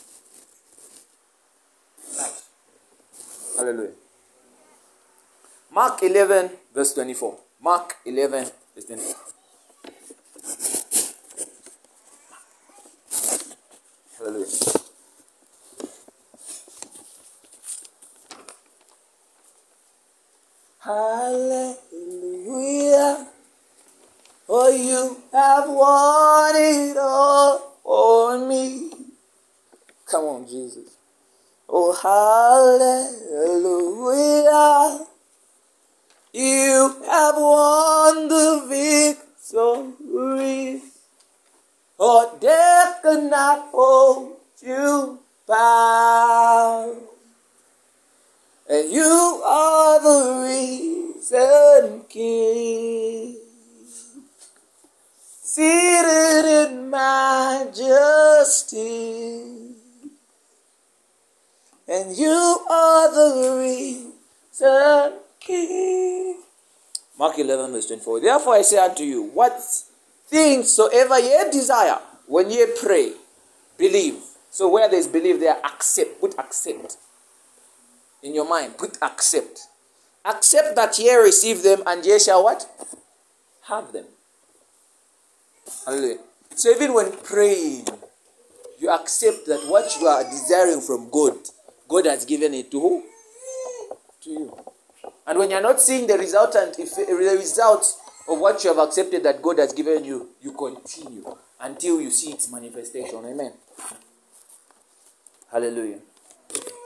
[3.57, 3.93] Hallelujah.
[5.71, 7.39] Mark 11, verse 24.
[7.61, 9.15] Mark 11, verse 24.
[14.19, 14.57] Hallelujah.
[20.81, 21.77] Hallelujah.
[24.47, 28.91] For you have won it all for me.
[30.07, 30.97] Come on, Jesus.
[31.69, 31.93] Oh,
[33.33, 35.07] hallelujah.
[36.33, 40.83] You have won the victory.
[41.99, 47.01] Oh, death cannot hold you bound.
[48.69, 53.37] And you are the risen King,
[55.43, 57.77] seated in majesty.
[61.87, 62.31] And you
[62.71, 66.41] are the risen King.
[67.19, 68.21] Mark 11, verse 24.
[68.21, 69.61] Therefore I say unto you, what
[70.27, 73.13] things soever ye desire, when ye pray,
[73.77, 74.17] believe.
[74.51, 76.21] So where there's believe, there accept.
[76.21, 76.97] Put accept
[78.23, 78.79] in your mind.
[78.79, 79.61] Put accept.
[80.25, 82.67] Accept that ye receive them and ye shall what?
[83.69, 84.07] Have them.
[85.85, 86.19] Hallelujah.
[86.57, 87.87] So even when praying,
[88.79, 91.37] you accept that what you are desiring from God,
[91.89, 93.05] God has given it to who?
[94.23, 94.59] To you.
[95.27, 98.79] And when you're not seeing the resultant, if eh, the results of what you have
[98.79, 101.25] accepted that God has given you, you continue
[101.61, 103.25] until you see its manifestation.
[103.25, 103.53] Amen.
[105.51, 105.99] Hallelujah.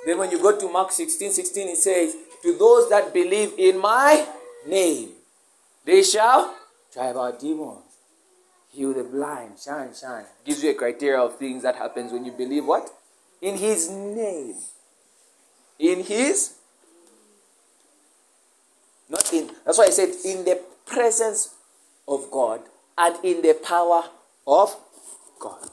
[0.07, 3.79] Then when you go to Mark 16, 16, it says, To those that believe in
[3.79, 4.27] my
[4.67, 5.11] name,
[5.85, 6.55] they shall
[6.93, 7.81] drive out demons,
[8.71, 10.25] heal the blind, shine, shine.
[10.45, 12.89] Gives you a criteria of things that happens when you believe what?
[13.41, 14.57] In his name.
[15.79, 16.55] In his
[19.09, 21.55] not in that's why I said in the presence
[22.07, 22.61] of God
[22.97, 24.05] and in the power
[24.47, 24.77] of
[25.39, 25.71] God.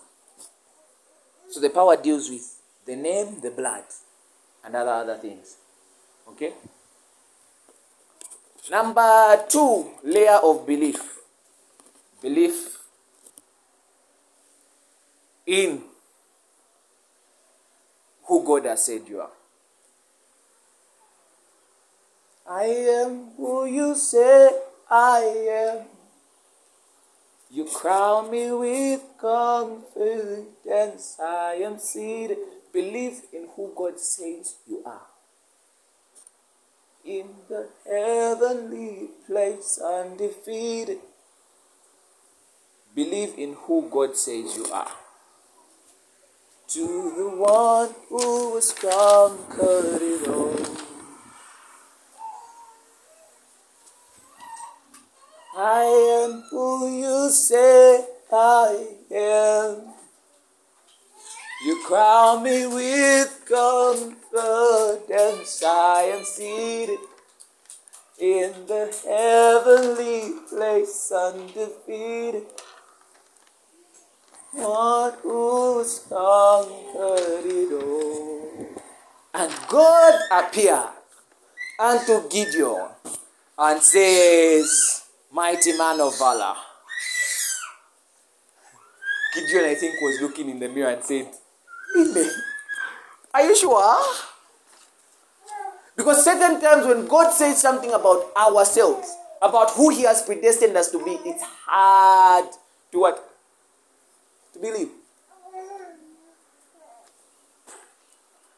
[1.49, 3.83] So the power deals with the name, the blood,
[4.63, 5.57] and other other things.
[6.29, 6.53] Okay?
[8.69, 11.19] Number two layer of belief.
[12.21, 12.77] Belief
[15.45, 15.81] in
[18.23, 19.29] who God has said you are.
[22.55, 22.67] I
[23.01, 24.49] am who you say
[24.89, 25.19] I
[25.63, 25.87] am.
[27.51, 31.17] You crown me with confidence.
[31.19, 32.37] I am seated.
[32.71, 35.07] Believe in who God says you are.
[37.03, 40.99] In the heavenly place, undefeated.
[42.95, 44.95] Believe in who God says you are.
[46.69, 46.87] To
[47.17, 50.85] the one who has conquered it all.
[55.57, 55.83] I
[56.25, 59.93] am who you say I am.
[61.65, 64.13] You crown me with confidence.
[65.65, 66.99] I am seated
[68.19, 72.47] in the heavenly place, undefeated.
[74.51, 78.67] One who's conquered it all.
[79.33, 80.89] And God appeared
[81.79, 82.89] unto Gideon
[83.57, 86.55] and says, Mighty man of valor.
[89.33, 91.33] Gideon, I think, was looking in the mirror and said,
[91.95, 92.29] Really?
[93.33, 94.03] Are you sure?
[95.95, 100.91] Because certain times when God says something about ourselves, about who He has predestined us
[100.91, 102.51] to be, it's hard
[102.91, 103.31] to what?
[104.53, 104.89] To believe.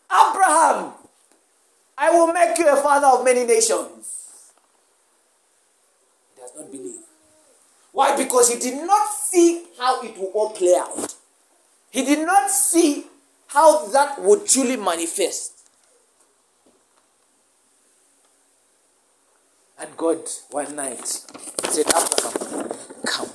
[0.09, 0.93] Abraham,
[1.95, 4.51] I will make you a father of many nations.
[6.33, 7.01] He does not believe.
[7.91, 8.17] Why?
[8.17, 11.13] Because he did not see how it will all play out.
[11.91, 13.05] He did not see
[13.47, 15.53] how that would truly manifest.
[19.79, 20.19] And God,
[20.49, 22.71] one night, said, Abraham,
[23.05, 23.29] come.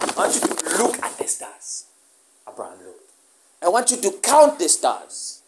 [0.00, 1.86] I want you to look at the stars.
[2.48, 3.10] Abraham looked.
[3.62, 5.42] I want you to count the stars.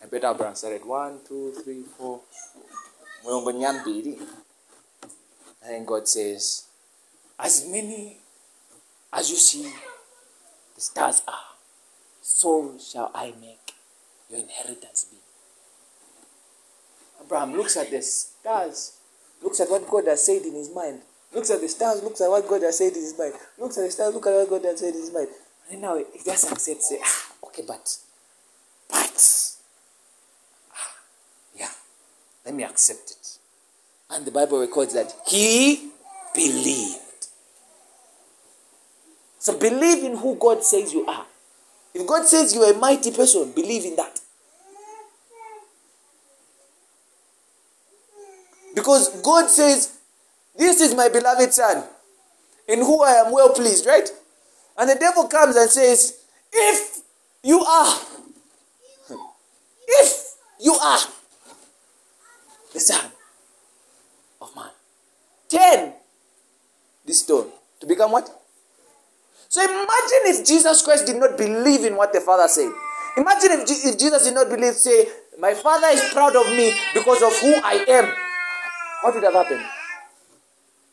[0.00, 2.20] And Peter Abraham started one, two, three, four.
[3.26, 3.64] And
[5.62, 6.66] then God says,
[7.38, 8.18] As many
[9.12, 9.72] as you see
[10.76, 11.56] the stars are,
[12.20, 13.72] so shall I make
[14.30, 15.16] your inheritance be.
[17.24, 18.98] Abraham looks at the stars,
[19.42, 21.00] looks at what God has said in his mind,
[21.32, 23.84] looks at the stars, looks at what God has said in his mind, looks at
[23.84, 25.28] the stars, look at what God has said in his mind.
[25.70, 27.96] And now he just accepts, say, ah, okay, but,
[28.88, 29.52] but,
[30.72, 30.94] ah,
[31.56, 31.70] yeah,
[32.44, 33.38] let me accept it.
[34.10, 35.90] And the Bible records that he
[36.34, 37.00] believed.
[39.46, 41.24] So believe in who God says you are.
[41.94, 44.18] If God says you are a mighty person, believe in that.
[48.74, 49.98] Because God says,
[50.56, 51.84] This is my beloved Son,
[52.66, 54.10] in who I am well pleased, right?
[54.76, 56.18] And the devil comes and says,
[56.52, 57.02] If
[57.44, 58.00] you are,
[59.86, 60.98] if you are
[62.74, 63.12] the Son
[64.40, 64.70] of Man,
[65.48, 65.92] turn
[67.04, 68.28] this stone to become what?
[69.48, 72.70] So imagine if Jesus Christ did not believe in what the Father said.
[73.16, 77.22] Imagine if, if Jesus did not believe, say, My Father is proud of me because
[77.22, 78.12] of who I am.
[79.02, 79.64] What would have happened?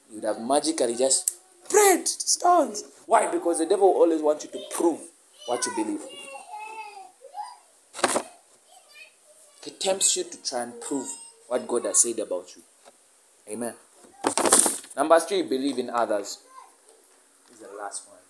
[0.09, 1.35] You would have magically just
[1.69, 2.83] prayed stones.
[3.05, 3.29] Why?
[3.29, 4.99] Because the devil always wants you to prove
[5.47, 6.01] what you believe.
[9.63, 11.07] He tempts you to try and prove
[11.47, 12.61] what God has said about you.
[13.51, 13.73] Amen.
[14.95, 16.39] Number three, believe in others.
[17.49, 18.22] This is the last one.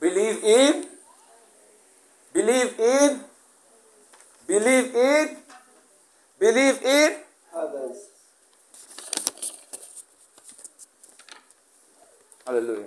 [0.00, 0.86] Believe in,
[2.32, 3.20] believe in,
[4.46, 5.36] believe in,
[6.38, 7.16] believe in
[7.52, 7.96] Others.
[12.46, 12.84] Hallelujah.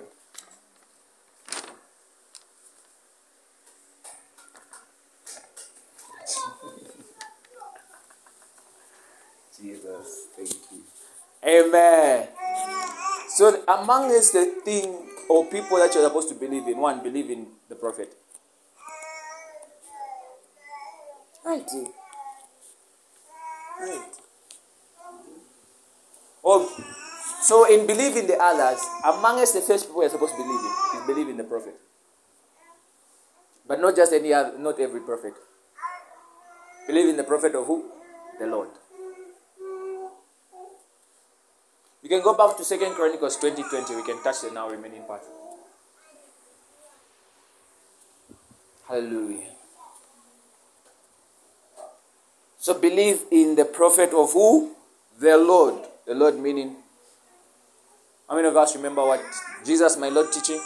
[9.60, 10.82] Jesus, thank you.
[11.44, 12.28] Amen.
[13.28, 17.30] So, among us, the thing or people that you're supposed to believe in, one, believe
[17.30, 18.12] in the prophet.
[21.44, 21.66] Right.
[23.80, 24.02] Right.
[26.42, 26.68] Or
[27.42, 31.00] so in believing the others, among us the first people you're supposed to believe in
[31.00, 31.74] is believe in the prophet.
[33.66, 35.34] But not just any other, not every prophet.
[36.86, 37.90] Believe in the prophet of who?
[38.38, 38.68] The Lord.
[42.02, 43.94] You can go back to Second Chronicles 20 20.
[43.94, 45.22] We can touch the now remaining part.
[48.88, 49.48] Hallelujah.
[52.58, 54.74] So believe in the prophet of who?
[55.18, 55.84] The Lord.
[56.06, 56.76] The Lord meaning.
[58.28, 59.20] How many of us remember what
[59.64, 60.60] Jesus, my Lord, teaching?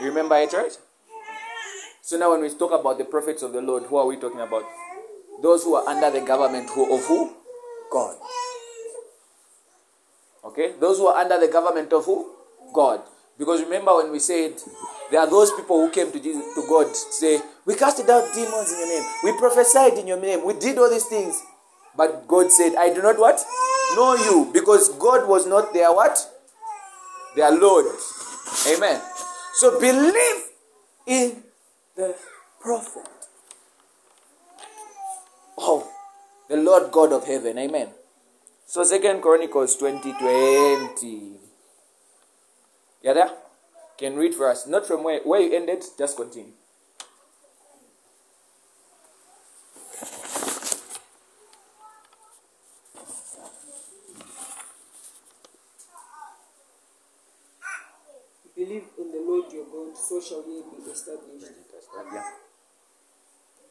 [0.00, 0.76] You remember it, right?
[2.02, 4.40] So now when we talk about the prophets of the Lord, who are we talking
[4.40, 4.64] about?
[5.42, 7.34] Those who are under the government who, of who?
[7.92, 8.16] God.
[10.56, 10.72] Okay?
[10.80, 12.32] Those who are under the government of who?
[12.72, 13.02] God.
[13.38, 14.54] Because remember when we said
[15.10, 18.32] there are those people who came to Jesus, to God to say, We casted out
[18.34, 21.42] demons in your name, we prophesied in your name, we did all these things.
[21.94, 23.44] But God said, I do not what?
[23.94, 24.50] Know you.
[24.52, 26.18] Because God was not their what?
[27.34, 27.86] Their Lord.
[28.68, 29.00] Amen.
[29.54, 30.42] So believe
[31.06, 31.42] in
[31.94, 32.14] the
[32.60, 33.08] prophet.
[35.56, 35.90] Oh,
[36.48, 37.58] the Lord God of heaven.
[37.58, 37.88] Amen.
[38.68, 41.32] So Second Chronicles 20 20.
[43.00, 43.30] Yeah, there?
[43.96, 44.66] Can read for us.
[44.66, 46.50] Not from where, where you ended, just continue.
[58.56, 61.46] Believe in the Lord your God, so shall ye be established.
[62.12, 62.22] Yeah.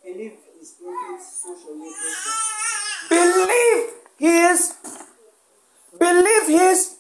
[0.04, 3.10] Believe his prophets, so shall ye prosper.
[3.10, 4.74] Believe his.
[5.97, 6.97] Believe his.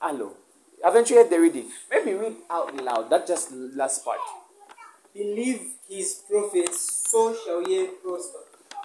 [0.00, 0.32] Hello.
[0.82, 1.70] Haven't you heard the reading?
[1.90, 3.10] Maybe read out loud.
[3.10, 4.20] That just last part.
[5.14, 8.38] believe his prophets, so shall ye prosper.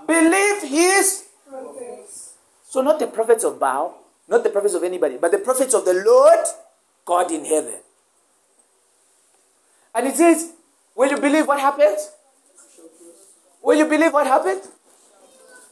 [0.08, 1.28] Believe his.
[2.64, 5.84] So, not the prophets of Baal, not the prophets of anybody, but the prophets of
[5.84, 6.46] the Lord
[7.06, 7.80] God in heaven.
[9.94, 10.54] And it says,
[10.96, 11.98] Will you believe what happened?
[13.62, 14.68] Will you believe what happens?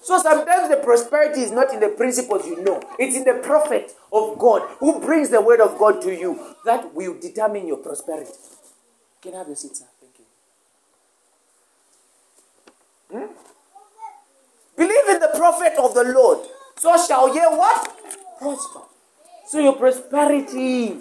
[0.01, 3.91] So sometimes the prosperity is not in the principles you know, it's in the prophet
[4.11, 8.31] of God who brings the word of God to you that will determine your prosperity.
[9.21, 9.85] Can I have your seat, sir?
[9.99, 10.13] Thank
[13.11, 13.17] you.
[13.19, 13.33] Hmm?
[14.77, 16.47] Believe in the prophet of the Lord,
[16.77, 17.97] so shall ye what?
[18.39, 18.79] Prosper.
[19.47, 20.95] So your prosperity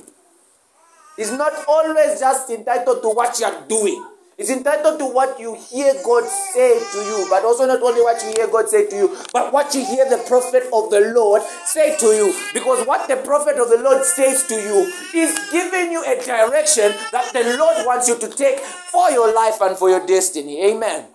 [1.17, 4.05] is not always just entitled to what you are doing.
[4.39, 6.23] It's entitled to what you hear God
[6.55, 9.53] say to you, but also not only what you hear God say to you, but
[9.53, 12.33] what you hear the prophet of the Lord say to you.
[12.55, 16.95] Because what the prophet of the Lord says to you is giving you a direction
[17.11, 20.71] that the Lord wants you to take for your life and for your destiny.
[20.71, 21.07] Amen.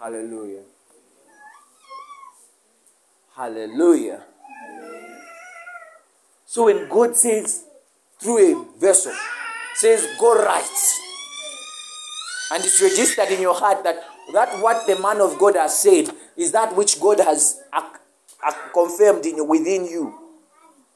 [0.00, 0.62] Hallelujah.
[3.36, 4.24] Hallelujah.
[6.46, 7.69] So when God says
[8.20, 9.12] through a vessel,
[9.74, 10.78] says go right,
[12.52, 13.96] and it's registered in your heart that
[14.32, 17.86] that what the man of God has said is that which God has ac-
[18.46, 20.14] ac- confirmed in within you,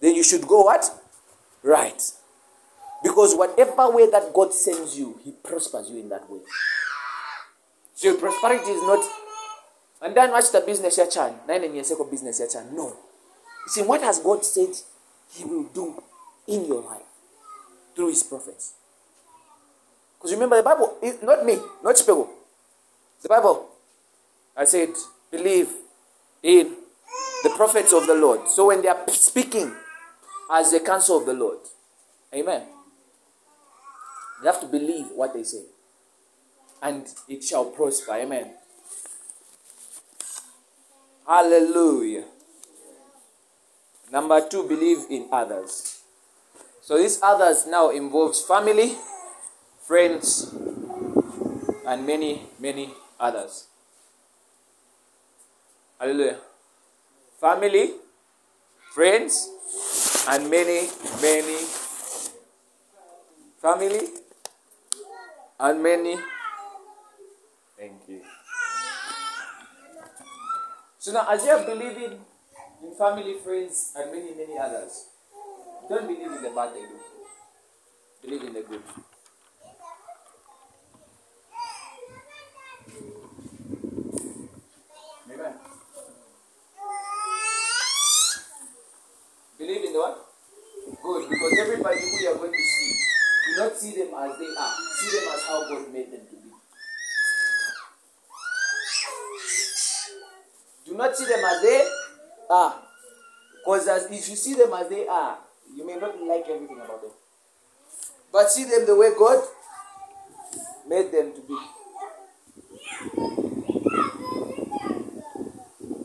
[0.00, 0.84] then you should go what
[1.62, 2.02] right,
[3.02, 6.40] because whatever way that God sends you, He prospers you in that way.
[7.94, 9.04] So prosperity is not.
[10.02, 11.32] And then watch the business ya chan.
[11.48, 11.72] Nine and
[12.10, 12.74] business ya chan.
[12.74, 12.94] No.
[13.68, 14.68] See, what has God said
[15.32, 16.02] He will do
[16.46, 17.13] in your life
[17.94, 18.74] through His prophets?
[20.18, 22.30] Because remember, the Bible not me, not people.
[23.22, 23.68] The Bible.
[24.56, 24.90] I said,
[25.30, 25.68] believe
[26.42, 26.76] in
[27.42, 28.48] the prophets of the Lord.
[28.48, 29.74] So when they are speaking
[30.52, 31.58] as the counsel of the Lord,
[32.34, 32.62] Amen.
[34.40, 35.62] You have to believe what they say
[36.84, 38.12] and it shall prosper.
[38.12, 38.50] Amen.
[41.26, 42.24] Hallelujah.
[44.12, 46.03] Number two, believe in others.
[46.84, 48.92] So these others now involves family,
[49.80, 50.52] friends,
[51.86, 53.68] and many, many others.
[55.98, 56.36] Hallelujah.
[57.40, 57.94] Family,
[58.92, 59.48] friends,
[60.28, 60.90] and many,
[61.22, 61.64] many
[63.62, 64.08] family,
[65.58, 66.18] and many
[67.78, 68.20] Thank you.
[70.98, 72.20] So now, as you are believing
[72.82, 75.13] in family, friends, and many, many others,
[75.88, 76.98] don't believe in the bad they do.
[78.22, 78.82] Believe in the good.
[85.30, 85.54] Amen.
[89.58, 90.26] Believe in the what?
[91.02, 91.28] Good.
[91.28, 92.92] Because everybody who you are going to see,
[93.46, 94.74] do not see them as they are.
[94.96, 96.50] See them as how God made them to be.
[100.86, 101.88] Do not see them as they
[102.48, 102.74] are.
[103.64, 105.38] Because if you see them as they are,
[105.72, 107.10] you may not like everything about them.
[108.32, 109.42] But see them the way God
[110.88, 111.56] made them to be.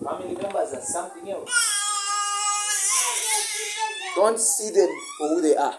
[0.05, 1.51] Family members are something else.
[4.15, 5.75] Don't see them for who they are.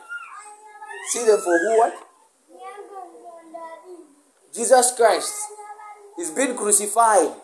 [1.10, 1.94] See them for who what?
[4.54, 5.34] Jesus Christ
[6.18, 7.36] is being crucified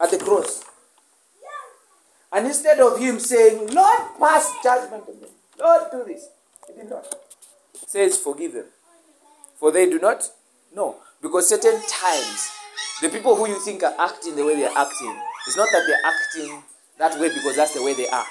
[0.00, 0.64] at the cross.
[2.32, 6.28] And instead of him saying, Lord, pass judgment on them, Lord, do this,
[6.66, 7.06] he did not.
[7.86, 8.66] Says, Forgive them.
[9.56, 10.22] For they do not
[10.74, 10.96] know.
[11.20, 12.50] Because certain times,
[13.02, 15.14] the people who you think are acting the way they are acting,
[15.46, 16.62] it's not that they're acting
[16.98, 18.26] that way because that's the way they are.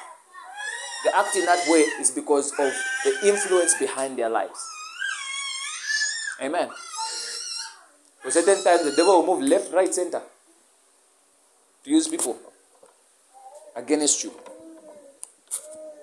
[1.03, 2.73] They're acting that way is because of
[3.03, 4.67] the influence behind their lives.
[6.41, 6.69] Amen.
[8.21, 10.21] For certain times, the devil will move left, right, center
[11.83, 12.37] to use people
[13.75, 14.31] against you.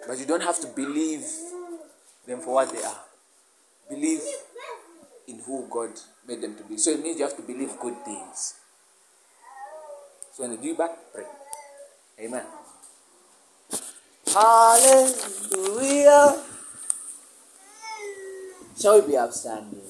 [0.06, 1.24] But you don't have to believe
[2.26, 3.00] them for what they are.
[3.88, 4.20] Believe
[5.28, 5.90] in who God
[6.26, 6.78] made them to be.
[6.78, 8.54] So it means you have to believe good things.
[10.32, 11.24] So when they do back, pray.
[12.20, 12.44] Amen.
[14.32, 16.42] Hallelujah.
[18.78, 19.80] Shall we be upstanding?